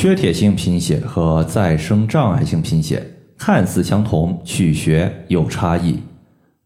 [0.00, 3.06] 缺铁性贫血和再生障碍性贫血
[3.36, 5.98] 看似相同，取穴有差异。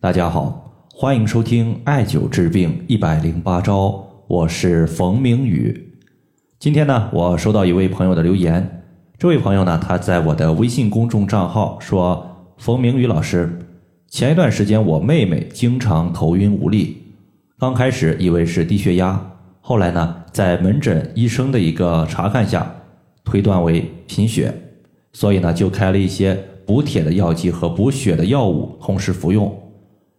[0.00, 5.96] 大家好，欢迎收听艾灸治病一百零八招，我是冯明宇。
[6.60, 8.84] 今天呢，我收到一位朋友的留言，
[9.18, 12.24] 这位朋友呢，他在我的微信公众账号说
[12.58, 13.58] ：“冯明宇老师，
[14.08, 17.02] 前一段时间我妹妹经常头晕无力，
[17.58, 19.20] 刚开始以为是低血压，
[19.60, 22.72] 后来呢，在门诊医生的一个查看下。”
[23.24, 24.54] 推断为贫血，
[25.12, 29.52] 所以呢就开了一些补铁的药剂和补血的药物，同时服用。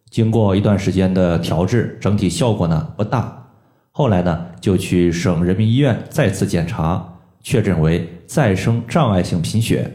[0.09, 3.49] 经过一段时间的调治，整体效果呢不大。
[3.91, 9.91] 后来呢就去省人民医院再次检查，确诊为再生障碍性贫血。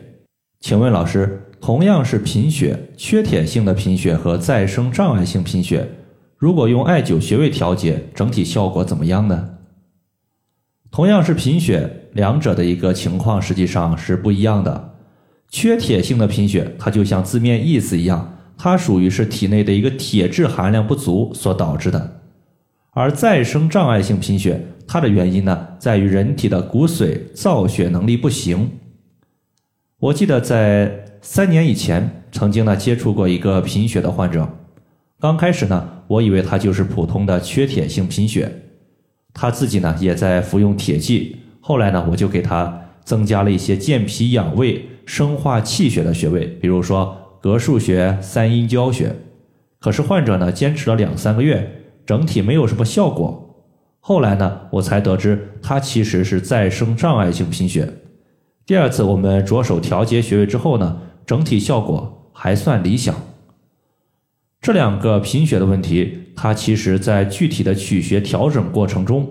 [0.60, 5.88] 请问老师，同样是贫血，缺铁性的贫血和再生障碍性贫血，
[6.36, 9.48] 如果用艾灸穴位调节，整体效果怎么样呢？
[10.90, 14.94] 同样是贫血，两者的一个情况实际上是不一样的。
[15.48, 22.20] 缺铁性的贫血，它就像字面意思一样，它属于是体内的一个铁质含量不足所导致的。
[22.92, 28.70] 而再生障碍性贫血，它的原因呢，在于人体的骨髓造血能力不行。
[30.00, 34.48] 我记得在三年以前，曾经呢接触过一个贫血的患者，
[35.20, 38.50] 刚开始呢，我以为他就是普通的缺铁性贫血。
[39.32, 49.14] 他自己呢也在服用铁剂，后来呢我就给他增加了一些健脾养胃、生化气血的穴位，比如说膈腧穴、三阴交穴。
[49.78, 53.64] 可是患者呢坚持了两三个月，整体没有什么效果。
[53.98, 57.88] 后来呢我才得知他其实是再生障碍性贫血。
[58.66, 63.14] 第二次我们着手调节穴位之后呢，整体效果还算理想。
[64.60, 66.18] 这两个贫血的问题。
[66.36, 69.30] 它其实，在具体的取穴调整过程中，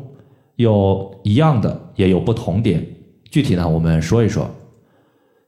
[0.57, 2.85] 有一样的，也有不同点。
[3.31, 4.47] 具体呢，我们说一说。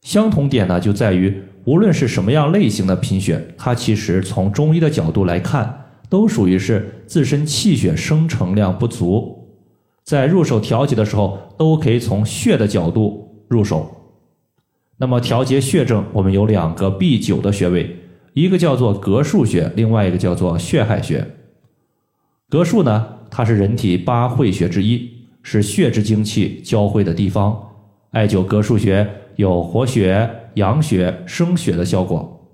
[0.01, 9.47] 相同点呢，就在于无论是什么样类型的贫血，它其实从中医的角度来看，都属于是自身气血生成量不足。
[10.03, 13.87] 在入手调节的时候，都可以从血的角度入手。
[14.97, 17.95] 那么调节血症，我们有两个必灸的穴位，
[18.33, 21.25] 一个叫做膈腧穴，另外一个叫做血海穴。
[22.49, 25.09] 膈腧呢，它是人体八会穴之一，
[25.43, 27.69] 是血之精气交汇的地方。
[28.11, 32.49] 艾灸膈腧穴有活血、养血、生血的效果。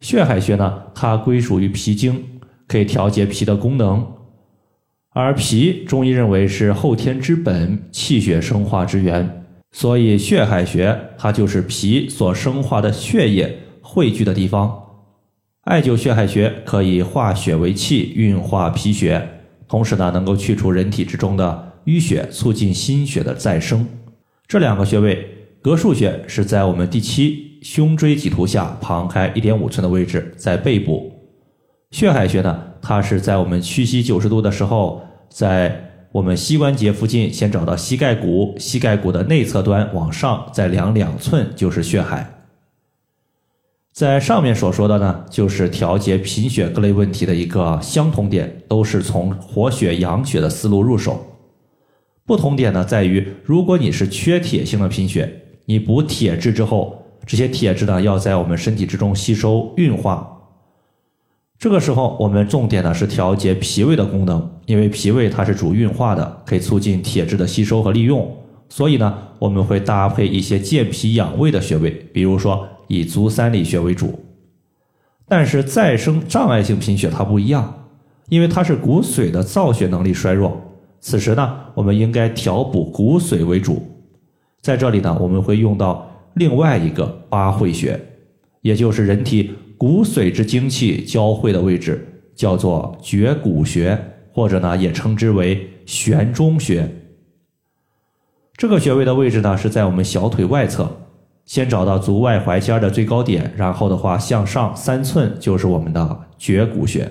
[0.00, 2.22] 血海穴呢，它归属于脾经，
[2.66, 4.06] 可以调节脾的功能。
[5.10, 13.58] 而脾，中医认为是后天之本，气血生化之源，所以血海穴它就是脾所生化的血液
[13.88, 14.82] 汇聚的地方。
[15.62, 19.26] 艾灸血海穴可以化血为气，运化脾血，
[19.68, 23.86] 同时呢，能够去除人体之中的淤血，促进心血的再生。
[24.48, 25.28] 这两个穴位，
[25.62, 31.12] 膈腧穴是在我们第七胸椎棘突下旁开一点五寸的位置，在背部；
[31.90, 42.35] 血海穴呢，它是在我们屈膝九十度的时候，在我们膝关节附近，先找到膝盖骨，膝盖骨的内侧端往上再量两寸就是血海。
[43.96, 51.18] 在上面所说的呢，就是调节贫血各类问题的一个相同点，都是从活血养血的思路入手。
[52.26, 60.42] 不同点呢，在于如果你是缺铁性的贫血，你补铁质之后，这些铁质呢要在我们身体之中吸收运化。
[61.58, 68.30] 这个时候，我们重点呢是调节脾胃的功能，因为脾胃它是主运化的，可以促进铁质的吸收和利用。
[68.68, 72.68] 所以呢，我们会搭配一些健脾养胃的穴位，比如说。
[72.88, 74.18] 以足三里穴为主，
[75.26, 77.88] 但是再生障碍性贫血它不一样，
[78.28, 80.60] 因为它是骨髓的造血能力衰弱。
[81.00, 83.82] 此时呢，我们应该调补骨髓为主。
[84.60, 88.00] 在这里呢，我们会用到另外一个八会穴，
[88.62, 93.96] 也就是人体骨髓之精气交汇的位置，叫做绝骨穴，
[94.32, 96.90] 或者呢也称之为悬中穴。
[98.56, 101.05] 这个穴位的位置呢是在我们小腿外侧。
[101.46, 107.10] 先找到足外踝尖的最高点，然后的话向上三寸就是我们的绝骨穴。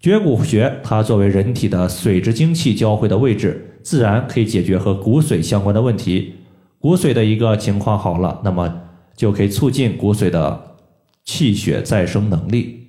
[0.00, 6.34] 绝骨穴它作为人体的髓之精气交汇的位置，自然可以解决和骨髓相关的问题。
[6.80, 8.82] 骨髓的一个情况好了，那么
[9.14, 10.76] 就可以促进骨髓的
[11.24, 12.88] 气血再生能力。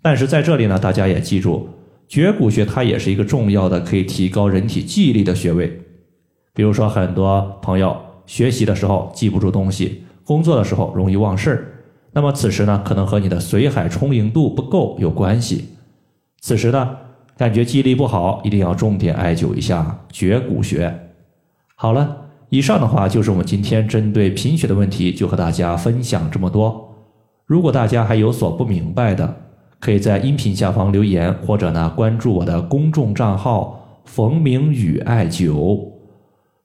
[0.00, 1.68] 但是在这里呢，大家也记住，
[2.08, 5.82] 绝骨穴它也是一个重要的可以提高人体记忆力的穴位。
[6.54, 8.07] 比如说很多朋友。
[8.28, 11.72] 学习的时候记不住东西工作的时候容易忘事儿。
[12.12, 15.70] 那么此时呢可能和你的髓海充盈度不够有关系。
[16.40, 16.96] 此时呢
[17.36, 21.08] 感觉记忆力不好一定要重点艾灸一下绝骨穴
[21.74, 22.16] 好了
[22.50, 26.94] 以上的话就是我们今天针对贫血的问题就和大家分享这么多。
[27.46, 29.34] 如果大家还有所不明白的
[29.80, 35.97] 可以在音频下方留言或者呢关注我的公众账号冯明宇艾灸